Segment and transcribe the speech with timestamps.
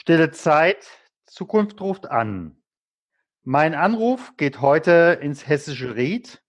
[0.00, 0.88] Stille Zeit,
[1.26, 2.56] Zukunft ruft an.
[3.42, 6.42] Mein Anruf geht heute ins hessische Ried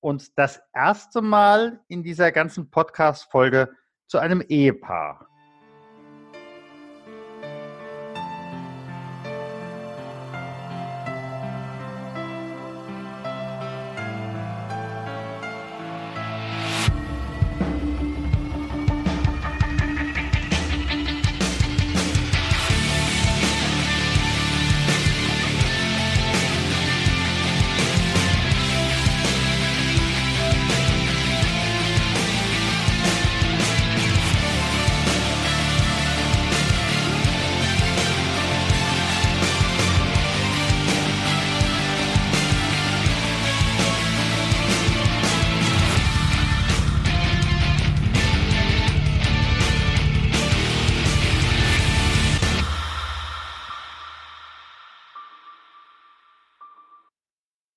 [0.00, 5.28] und das erste Mal in dieser ganzen Podcast-Folge zu einem Ehepaar.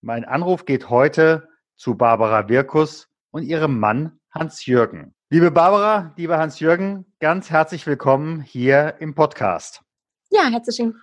[0.05, 5.15] Mein Anruf geht heute zu Barbara Wirkus und ihrem Mann Hans-Jürgen.
[5.31, 9.81] Liebe Barbara, lieber Hans-Jürgen, ganz herzlich willkommen hier im Podcast.
[10.29, 10.93] Ja, herzlich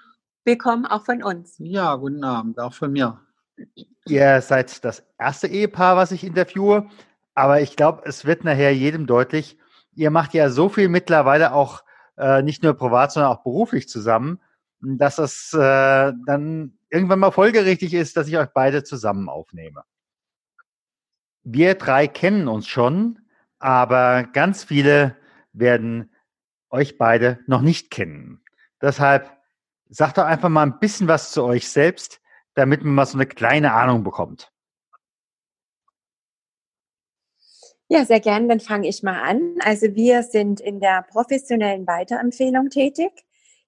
[0.44, 1.56] willkommen auch von uns.
[1.59, 3.19] Ja, guten Abend, auch von mir.
[4.06, 6.89] Ihr seid das erste Ehepaar, was ich interviewe,
[7.34, 9.59] aber ich glaube, es wird nachher jedem deutlich,
[9.97, 11.83] ihr macht ja so viel mittlerweile auch
[12.16, 14.39] äh, nicht nur privat, sondern auch beruflich zusammen,
[14.81, 19.82] dass es äh, dann irgendwann mal folgerichtig ist, dass ich euch beide zusammen aufnehme.
[21.42, 23.18] Wir drei kennen uns schon,
[23.58, 25.16] aber ganz viele
[25.52, 26.14] werden
[26.68, 28.44] euch beide noch nicht kennen.
[28.80, 29.30] Deshalb
[29.88, 32.20] sagt doch einfach mal ein bisschen was zu euch selbst,
[32.54, 34.52] damit man mal so eine kleine Ahnung bekommt.
[37.88, 38.48] Ja, sehr gern.
[38.48, 39.56] Dann fange ich mal an.
[39.60, 43.12] Also wir sind in der professionellen Weiterempfehlung tätig.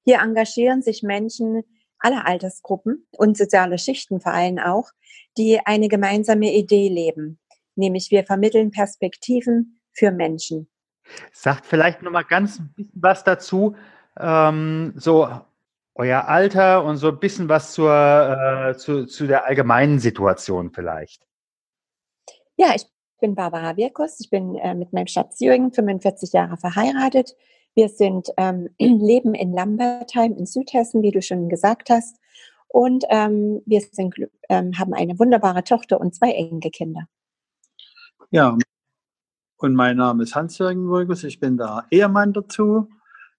[0.02, 1.62] Hier engagieren sich Menschen
[2.04, 4.90] aller Altersgruppen und soziale Schichten vor allem auch,
[5.36, 7.38] die eine gemeinsame Idee leben,
[7.74, 10.68] nämlich wir vermitteln Perspektiven für Menschen.
[11.32, 13.76] Sagt vielleicht noch mal ganz ein bisschen was dazu,
[14.18, 15.28] ähm, so
[15.94, 21.26] euer Alter und so ein bisschen was zur, äh, zu, zu der allgemeinen Situation vielleicht.
[22.56, 22.84] Ja, ich
[23.20, 24.20] bin Barbara Wirkus.
[24.20, 27.34] Ich bin äh, mit meinem Schatz Jürgen 45 Jahre verheiratet.
[27.74, 32.16] Wir sind, ähm, leben in Lambertheim in Südhessen, wie du schon gesagt hast.
[32.68, 34.14] Und ähm, wir sind,
[34.48, 37.06] ähm, haben eine wunderbare Tochter und zwei Enkelkinder.
[38.30, 38.56] Ja,
[39.58, 41.24] und mein Name ist Hans-Jürgen Wurgus.
[41.24, 42.88] Ich bin der Ehemann dazu.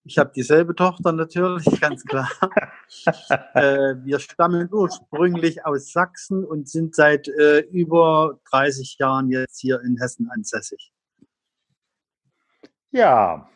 [0.05, 2.29] Ich habe dieselbe Tochter natürlich, ganz klar.
[3.53, 9.81] äh, wir stammen ursprünglich aus Sachsen und sind seit äh, über 30 Jahren jetzt hier
[9.81, 10.93] in Hessen ansässig.
[12.91, 13.49] Ja,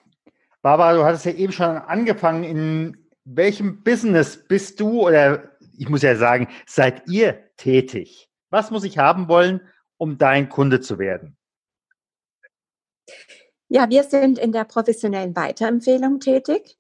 [0.62, 2.44] Barbara, du hattest ja eben schon angefangen.
[2.44, 8.30] In welchem Business bist du oder ich muss ja sagen, seid ihr tätig?
[8.50, 9.62] Was muss ich haben wollen,
[9.98, 11.38] um dein Kunde zu werden?
[13.70, 16.78] Ja, wir sind in der professionellen Weiterempfehlung tätig.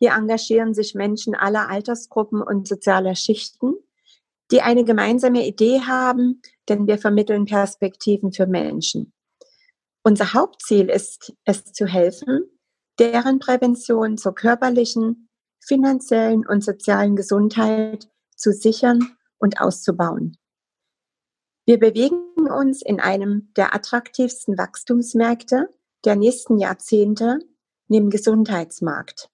[0.00, 3.74] Hier engagieren sich Menschen aller Altersgruppen und sozialer Schichten,
[4.50, 9.12] die eine gemeinsame Idee haben, denn wir vermitteln Perspektiven für Menschen.
[10.02, 12.50] Unser Hauptziel ist es zu helfen,
[12.98, 15.28] deren Prävention zur körperlichen,
[15.60, 20.36] finanziellen und sozialen Gesundheit zu sichern und auszubauen.
[21.64, 25.68] Wir bewegen uns in einem der attraktivsten Wachstumsmärkte
[26.04, 27.38] der nächsten Jahrzehnte,
[27.88, 29.30] dem Gesundheitsmarkt.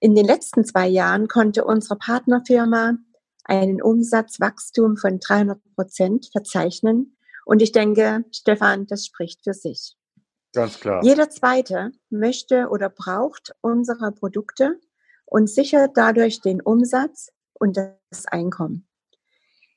[0.00, 2.96] In den letzten zwei Jahren konnte unsere Partnerfirma
[3.44, 7.16] einen Umsatzwachstum von 300 Prozent verzeichnen.
[7.44, 9.96] Und ich denke, Stefan, das spricht für sich.
[10.52, 11.02] Ganz klar.
[11.04, 14.80] Jeder Zweite möchte oder braucht unsere Produkte
[15.24, 18.86] und sichert dadurch den Umsatz und das Einkommen.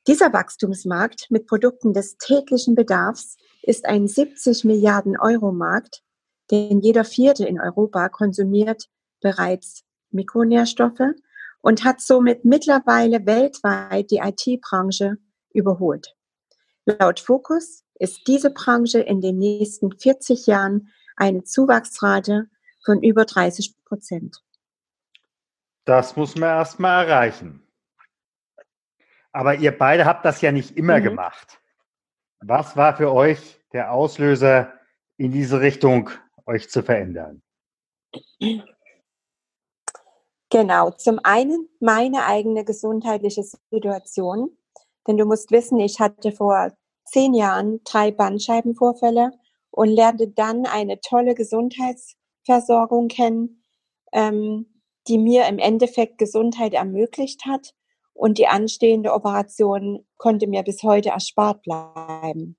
[0.08, 6.04] Dieser Wachstumsmarkt mit Produkten des täglichen Bedarfs ist ein 70 Milliarden Euro Markt,
[6.52, 8.90] denn jeder Vierte in Europa konsumiert
[9.22, 11.14] bereits Mikronährstoffe
[11.62, 15.18] und hat somit mittlerweile weltweit die IT-Branche
[15.54, 16.16] überholt.
[16.86, 22.50] Laut Focus ist diese Branche in den nächsten 40 Jahren eine Zuwachsrate
[22.86, 24.44] von über 30 Prozent.
[25.86, 27.62] Das muss man erst mal erreichen.
[29.32, 31.04] Aber ihr beide habt das ja nicht immer mhm.
[31.04, 31.60] gemacht.
[32.40, 34.74] Was war für euch der Auslöser,
[35.18, 36.10] in diese Richtung
[36.46, 37.42] euch zu verändern?
[40.50, 44.56] Genau, zum einen meine eigene gesundheitliche Situation.
[45.08, 46.72] Denn du musst wissen, ich hatte vor
[47.14, 49.32] zehn Jahren drei Bandscheibenvorfälle
[49.70, 53.64] und lernte dann eine tolle Gesundheitsversorgung kennen,
[54.12, 57.76] ähm, die mir im Endeffekt Gesundheit ermöglicht hat
[58.14, 62.58] und die anstehende Operation konnte mir bis heute erspart bleiben.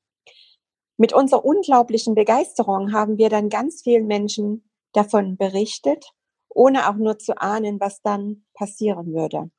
[0.97, 6.13] Mit unserer unglaublichen Begeisterung haben wir dann ganz vielen Menschen davon berichtet,
[6.49, 9.51] ohne auch nur zu ahnen, was dann passieren würde.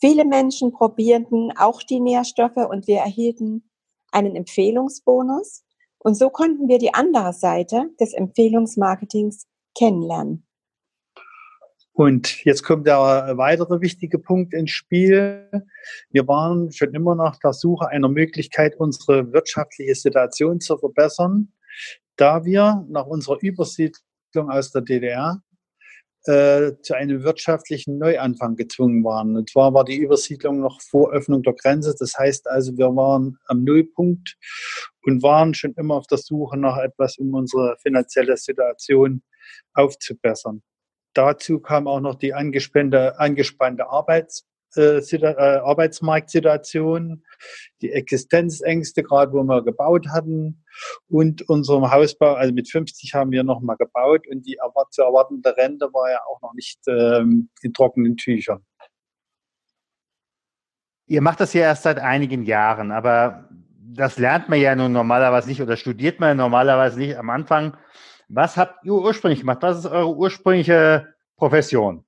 [0.00, 3.67] Viele Menschen probierten auch die Nährstoffe und wir erhielten
[4.12, 5.64] einen Empfehlungsbonus.
[5.98, 9.46] Und so konnten wir die andere Seite des Empfehlungsmarketings
[9.76, 10.46] kennenlernen.
[11.92, 15.50] Und jetzt kommt der weitere wichtige Punkt ins Spiel.
[16.10, 21.52] Wir waren schon immer nach der Suche einer Möglichkeit, unsere wirtschaftliche Situation zu verbessern,
[22.14, 25.42] da wir nach unserer Übersiedlung aus der DDR
[26.24, 29.36] äh, zu einem wirtschaftlichen Neuanfang gezwungen waren.
[29.36, 31.94] Und zwar war die Übersiedlung noch vor Öffnung der Grenze.
[31.98, 34.36] Das heißt also, wir waren am Nullpunkt
[35.02, 39.22] und waren schon immer auf der Suche nach etwas, um unsere finanzielle Situation
[39.74, 40.62] aufzubessern.
[41.14, 47.22] Dazu kam auch noch die angespannte, angespannte Arbeits, äh, äh, Arbeitsmarktsituation,
[47.80, 50.64] die Existenzängste, gerade wo wir gebaut hatten
[51.08, 54.58] und unserem Hausbau, also mit 50 haben wir nochmal gebaut und die
[54.90, 58.64] zu erwartende Rente war ja auch noch nicht ähm, in trockenen Tüchern.
[61.06, 63.48] Ihr macht das ja erst seit einigen Jahren, aber
[63.98, 67.76] das lernt man ja nun normalerweise nicht oder studiert man normalerweise nicht am Anfang.
[68.28, 69.62] Was habt ihr ursprünglich gemacht?
[69.62, 72.04] Was ist eure ursprüngliche Profession?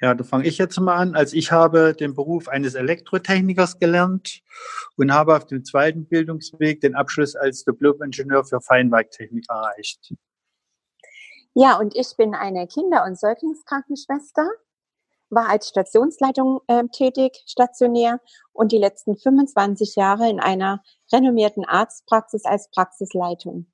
[0.00, 1.14] Ja, da fange ich jetzt mal an.
[1.14, 4.42] Also ich habe den Beruf eines Elektrotechnikers gelernt
[4.96, 10.14] und habe auf dem zweiten Bildungsweg den Abschluss als Diplom-Ingenieur für Feinwerktechnik erreicht.
[11.54, 14.50] Ja, und ich bin eine Kinder- und Säuglingskrankenschwester,
[15.30, 18.20] war als Stationsleitung äh, tätig, stationär
[18.52, 20.82] und die letzten 25 Jahre in einer
[21.12, 23.66] renommierten Arztpraxis als Praxisleitung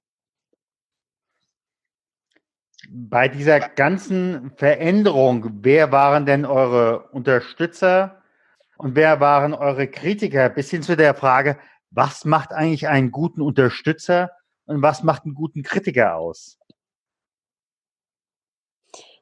[2.92, 8.20] bei dieser ganzen Veränderung, wer waren denn eure Unterstützer
[8.78, 10.48] und wer waren eure Kritiker?
[10.48, 11.56] Bis hin zu der Frage,
[11.90, 14.32] was macht eigentlich einen guten Unterstützer
[14.66, 16.58] und was macht einen guten Kritiker aus?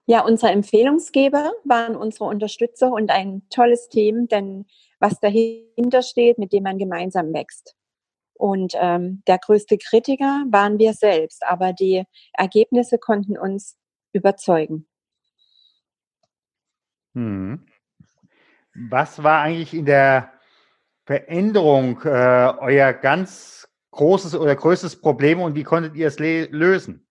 [0.07, 4.65] Ja, unsere Empfehlungsgeber waren unsere Unterstützer und ein tolles Team, denn
[4.99, 7.78] was dahinter steht, mit dem man gemeinsam wächst.
[8.39, 13.77] Und ähm, der größte Kritiker waren wir selbst, aber die Ergebnisse konnten uns
[14.13, 14.87] überzeugen.
[17.15, 17.67] Hm.
[18.75, 20.33] Was war eigentlich in der
[21.05, 27.07] Veränderung äh, euer ganz großes oder größtes Problem und wie konntet ihr es lösen?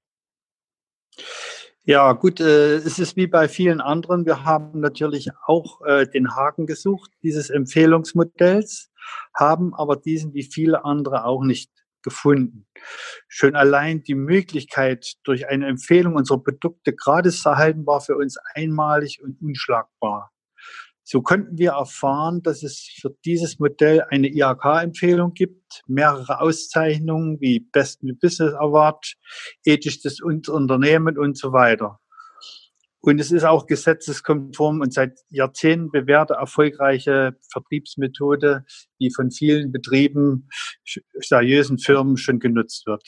[1.84, 4.26] Ja, gut, äh, es ist wie bei vielen anderen.
[4.26, 8.87] Wir haben natürlich auch äh, den Haken gesucht dieses Empfehlungsmodells
[9.34, 11.72] haben aber diesen wie viele andere auch nicht
[12.04, 12.68] gefunden.
[13.28, 18.38] Schon allein die Möglichkeit, durch eine Empfehlung unsere Produkte gratis zu erhalten, war für uns
[18.56, 20.32] einmalig und unschlagbar.
[21.10, 27.62] So konnten wir erfahren, dass es für dieses Modell eine IHK-Empfehlung gibt, mehrere Auszeichnungen wie
[27.62, 29.16] Best New Business Award,
[29.64, 32.02] ethisches Unternehmen und so weiter.
[33.08, 38.66] Und es ist auch gesetzeskonform und seit Jahrzehnten bewährte erfolgreiche Vertriebsmethode,
[39.00, 40.50] die von vielen Betrieben,
[41.22, 43.08] seriösen Firmen schon genutzt wird.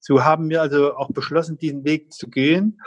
[0.00, 2.80] So haben wir also auch beschlossen, diesen Weg zu gehen,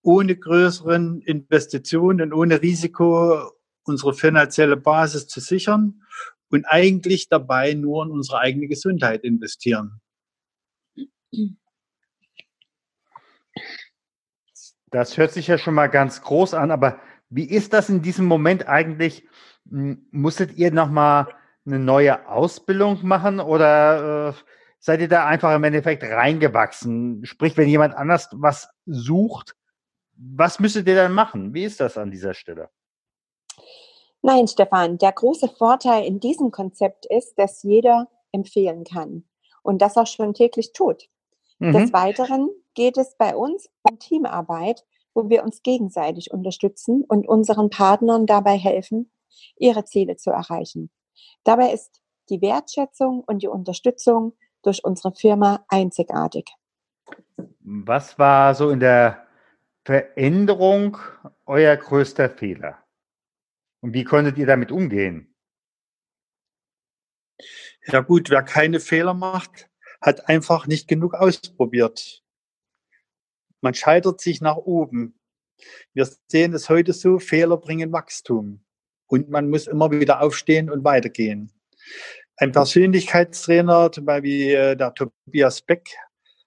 [0.00, 3.50] ohne größeren Investitionen, ohne Risiko
[3.84, 6.04] unsere finanzielle Basis zu sichern
[6.48, 10.00] und eigentlich dabei nur in unsere eigene Gesundheit investieren.
[14.90, 16.98] Das hört sich ja schon mal ganz groß an, aber
[17.30, 19.26] wie ist das in diesem Moment eigentlich?
[19.64, 21.28] Musstet ihr nochmal
[21.66, 24.32] eine neue Ausbildung machen oder äh,
[24.78, 27.24] seid ihr da einfach im Endeffekt reingewachsen?
[27.24, 29.54] Sprich, wenn jemand anders was sucht,
[30.16, 31.54] was müsstet ihr dann machen?
[31.54, 32.70] Wie ist das an dieser Stelle?
[34.22, 39.24] Nein, Stefan, der große Vorteil in diesem Konzept ist, dass jeder empfehlen kann
[39.62, 41.08] und das auch schon täglich tut.
[41.58, 41.72] Mhm.
[41.72, 47.70] Des Weiteren geht es bei uns um Teamarbeit, wo wir uns gegenseitig unterstützen und unseren
[47.70, 49.10] Partnern dabei helfen,
[49.56, 50.88] ihre Ziele zu erreichen.
[51.42, 56.54] Dabei ist die Wertschätzung und die Unterstützung durch unsere Firma einzigartig.
[57.58, 59.26] Was war so in der
[59.84, 60.98] Veränderung
[61.46, 62.78] euer größter Fehler?
[63.80, 65.34] Und wie konntet ihr damit umgehen?
[67.88, 69.68] Ja gut, wer keine Fehler macht,
[70.00, 72.22] hat einfach nicht genug ausprobiert.
[73.60, 75.18] Man scheitert sich nach oben.
[75.92, 78.64] Wir sehen es heute so, Fehler bringen Wachstum.
[79.06, 81.50] Und man muss immer wieder aufstehen und weitergehen.
[82.36, 85.88] Ein Persönlichkeitstrainer, zum Beispiel äh, der Tobias Beck,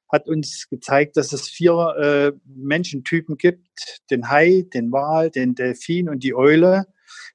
[0.10, 4.02] hat uns gezeigt, dass es vier äh, Menschentypen gibt.
[4.10, 6.86] Den Hai, den Wal, den Delfin und die Eule.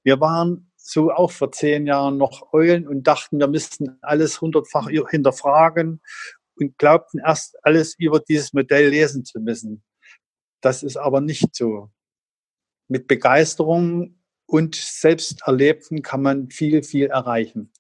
[0.02, 4.88] Wir waren so auch vor zehn Jahren noch Eulen und dachten, wir müssten alles hundertfach
[4.88, 6.00] hinterfragen
[6.58, 9.82] und glaubten erst alles über dieses Modell lesen zu müssen.
[10.60, 11.90] Das ist aber nicht so.
[12.88, 17.72] Mit Begeisterung und Selbsterlebten kann man viel, viel erreichen.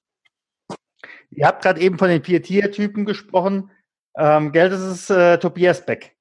[1.30, 3.70] Ihr habt gerade eben von den vier Tiertypen gesprochen.
[4.16, 6.16] Ähm, gell, das ist äh, Tobias Beck.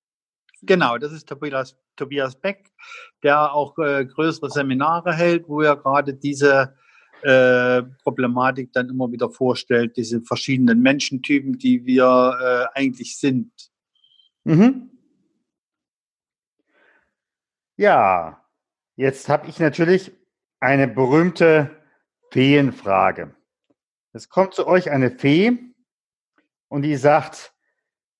[0.61, 2.71] Genau, das ist Tobias, Tobias Beck,
[3.23, 6.75] der auch äh, größere Seminare hält, wo er gerade diese
[7.25, 13.51] äh, Problematik dann immer wieder vorstellt, diese verschiedenen Menschentypen, die wir äh, eigentlich sind.
[14.43, 14.91] Mhm.
[17.77, 18.45] Ja,
[18.95, 20.11] jetzt habe ich natürlich
[20.59, 21.71] eine berühmte
[22.31, 23.35] Feenfrage.
[24.13, 25.57] Es kommt zu euch eine Fee
[26.67, 27.53] und die sagt,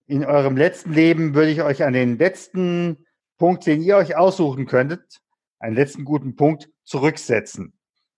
[0.07, 3.05] in eurem letzten Leben würde ich euch an den letzten
[3.37, 5.21] Punkt, den ihr euch aussuchen könntet,
[5.59, 7.73] einen letzten guten Punkt zurücksetzen.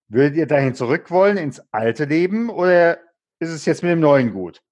[0.08, 2.98] Würdet ihr dahin zurück wollen ins alte Leben oder
[3.40, 4.62] ist es jetzt mit dem neuen gut?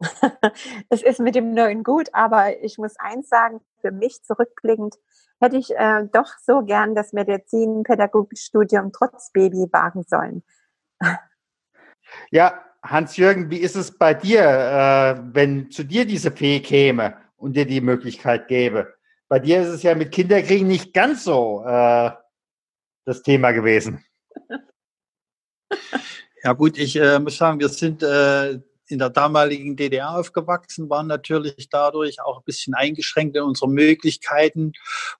[0.88, 4.96] es ist mit dem neuen gut, aber ich muss eins sagen, für mich zurückblickend
[5.38, 10.42] hätte ich äh, doch so gern das Medizinpädagogikstudium trotz Baby wagen sollen.
[12.30, 17.54] Ja, Hans-Jürgen, wie ist es bei dir, äh, wenn zu dir diese Fee käme und
[17.54, 18.94] dir die Möglichkeit gäbe?
[19.28, 22.10] Bei dir ist es ja mit Kinderkriegen nicht ganz so äh,
[23.04, 24.04] das Thema gewesen.
[26.42, 28.60] Ja gut, ich äh, muss sagen, wir sind äh,
[28.90, 34.72] in der damaligen DDR aufgewachsen, waren natürlich dadurch auch ein bisschen eingeschränkt in unseren Möglichkeiten.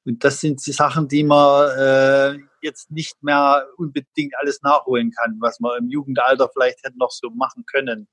[0.04, 5.36] Und das sind die Sachen, die man äh, jetzt nicht mehr unbedingt alles nachholen kann,
[5.40, 8.08] was man im Jugendalter vielleicht hätte noch so machen können.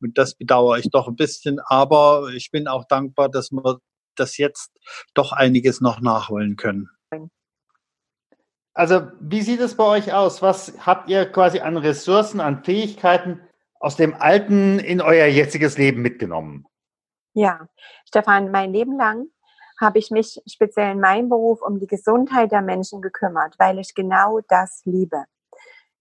[0.00, 1.60] Und das bedauere ich doch ein bisschen.
[1.66, 3.80] Aber ich bin auch dankbar, dass wir
[4.14, 4.70] das jetzt
[5.14, 6.88] doch einiges noch nachholen können.
[8.74, 10.40] Also, wie sieht es bei euch aus?
[10.40, 13.40] Was habt ihr quasi an Ressourcen, an Fähigkeiten,
[13.78, 16.66] aus dem Alten in euer jetziges Leben mitgenommen?
[17.34, 17.68] Ja,
[18.06, 19.26] Stefan, mein Leben lang
[19.80, 23.94] habe ich mich speziell in meinem Beruf um die Gesundheit der Menschen gekümmert, weil ich
[23.94, 25.24] genau das liebe.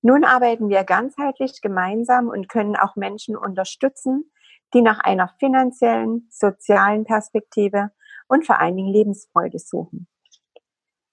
[0.01, 4.31] Nun arbeiten wir ganzheitlich gemeinsam und können auch Menschen unterstützen,
[4.73, 7.91] die nach einer finanziellen, sozialen Perspektive
[8.27, 10.07] und vor allen Dingen Lebensfreude suchen.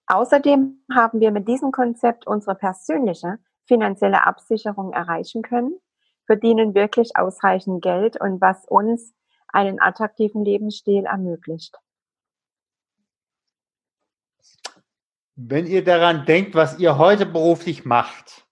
[0.08, 5.78] Außerdem haben wir mit diesem Konzept unsere persönliche finanzielle Absicherung erreichen können
[6.28, 9.14] verdienen wirklich ausreichend Geld und was uns
[9.48, 11.74] einen attraktiven Lebensstil ermöglicht.
[15.36, 18.46] Wenn ihr daran denkt, was ihr heute beruflich macht,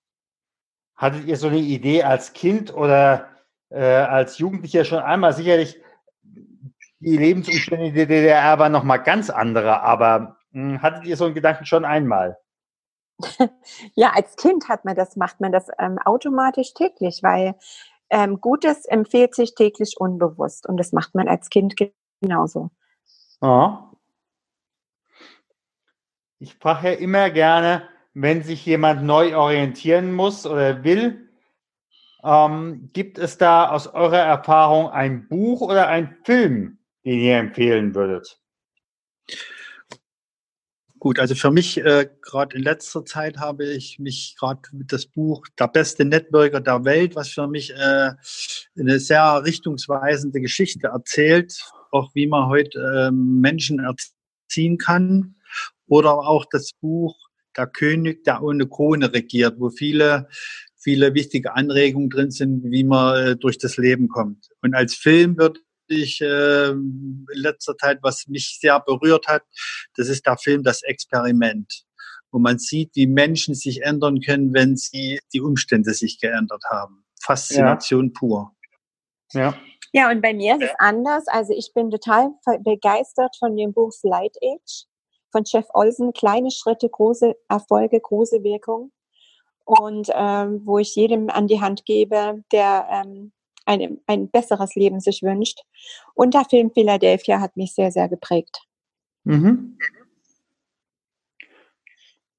[0.97, 3.29] hattet ihr so eine Idee als Kind oder
[3.69, 5.79] äh, als Jugendlicher schon einmal sicherlich
[6.23, 10.36] die Lebensumstände der DDR waren noch mal ganz andere, aber
[10.81, 12.39] hattet ihr so einen Gedanken schon einmal?
[13.95, 17.55] ja, als Kind hat man das, macht man das ähm, automatisch täglich, weil
[18.11, 21.75] ähm, Gutes empfiehlt sich täglich unbewusst und das macht man als Kind
[22.21, 22.71] genauso.
[23.41, 23.73] Oh.
[26.39, 31.31] Ich frage ja immer gerne, wenn sich jemand neu orientieren muss oder will,
[32.23, 37.95] ähm, gibt es da aus eurer Erfahrung ein Buch oder ein Film, den ihr empfehlen
[37.95, 38.41] würdet?
[40.99, 45.07] Gut, also für mich, äh, gerade in letzter Zeit habe ich mich gerade mit das
[45.07, 48.13] Buch Der beste Networker der Welt, was für mich äh,
[48.79, 51.61] eine sehr richtungsweisende Geschichte erzählt,
[51.91, 55.37] auch wie man heute äh, Menschen erziehen kann.
[55.87, 57.15] Oder auch das Buch
[57.57, 60.29] Der König, der ohne Krone regiert, wo viele
[60.87, 64.51] viele wichtige Anregungen drin sind, wie man äh, durch das Leben kommt.
[64.63, 69.43] Und als Film wird ich äh, in letzter Zeit, was mich sehr berührt hat,
[69.97, 71.85] das ist der Film Das Experiment,
[72.31, 77.05] wo man sieht, wie Menschen sich ändern können, wenn sie die Umstände sich geändert haben.
[77.21, 78.13] Faszination ja.
[78.19, 78.53] pur.
[79.33, 79.55] Ja.
[79.93, 81.27] Ja, und bei mir ist es anders.
[81.27, 84.85] Also ich bin total begeistert von dem Buch Light Age
[85.31, 86.13] von Jeff Olsen.
[86.13, 88.93] Kleine Schritte, große Erfolge, große Wirkung.
[89.65, 93.33] Und ähm, wo ich jedem an die Hand gebe, der ähm,
[93.67, 95.61] ein, ein besseres Leben sich wünscht.
[96.15, 98.63] Und der Film Philadelphia hat mich sehr, sehr geprägt.
[99.25, 99.79] Mhm.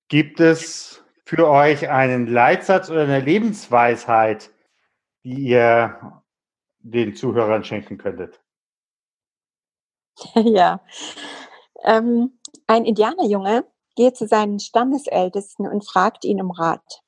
[0.08, 4.50] Gibt es für euch einen Leitsatz oder eine Lebensweisheit,
[5.24, 6.24] die ihr
[6.80, 8.42] den Zuhörern schenken könntet?
[10.36, 10.82] Ja.
[11.84, 13.66] Ähm, ein Indianerjunge
[13.96, 17.04] geht zu seinen Stammesältesten und fragt ihn um Rat.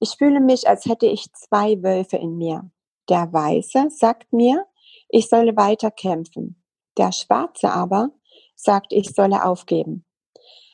[0.00, 2.70] Ich fühle mich, als hätte ich zwei Wölfe in mir.
[3.08, 4.66] Der Weiße sagt mir,
[5.08, 6.62] ich solle weiter kämpfen.
[6.96, 8.10] Der Schwarze aber
[8.54, 10.04] sagt, ich solle aufgeben.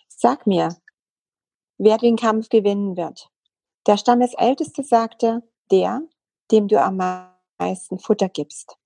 [0.08, 0.76] Sag mir,
[1.78, 3.30] wer den Kampf gewinnen wird.
[3.86, 6.02] Der Stammesälteste sagte, der,
[6.50, 6.98] dem du am
[7.58, 8.76] meisten Futter gibst.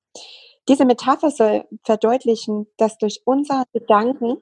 [0.68, 4.38] Diese Metapher soll verdeutlichen, dass durch unsere Gedanken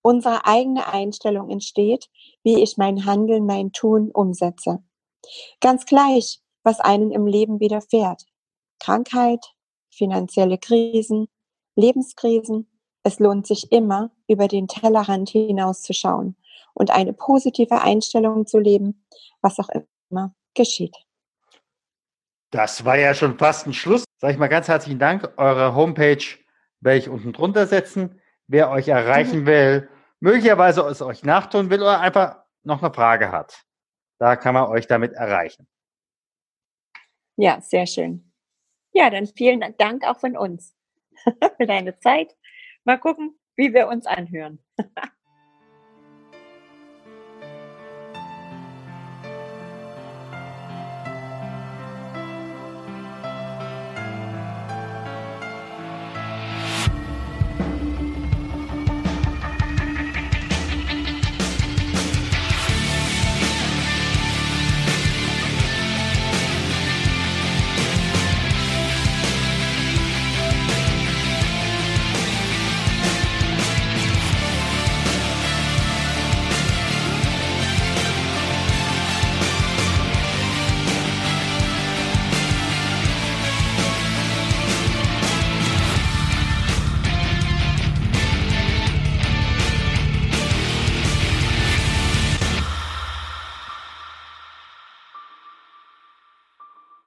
[0.00, 2.08] unsere eigene Einstellung entsteht,
[2.42, 4.82] wie ich mein Handeln, mein Tun umsetze.
[5.60, 8.24] Ganz gleich, was einen im Leben widerfährt.
[8.78, 9.44] Krankheit,
[9.90, 11.28] finanzielle Krisen,
[11.76, 12.70] Lebenskrisen.
[13.02, 16.36] Es lohnt sich immer, über den Tellerrand hinauszuschauen
[16.74, 19.04] und eine positive Einstellung zu leben,
[19.40, 19.68] was auch
[20.10, 20.96] immer geschieht.
[22.50, 24.04] Das war ja schon fast ein Schluss.
[24.18, 25.32] Sag ich mal ganz herzlichen Dank.
[25.36, 26.24] Eure Homepage
[26.80, 28.20] werde ich unten drunter setzen.
[28.46, 29.88] Wer euch erreichen will,
[30.20, 33.64] möglicherweise es euch nachtun will oder einfach noch eine Frage hat,
[34.18, 35.66] da kann man euch damit erreichen.
[37.36, 38.27] Ja, sehr schön.
[38.98, 40.74] Ja, dann vielen Dank auch von uns
[41.56, 42.34] für deine Zeit.
[42.82, 44.58] Mal gucken, wie wir uns anhören.